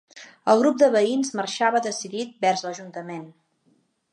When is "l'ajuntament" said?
2.69-3.29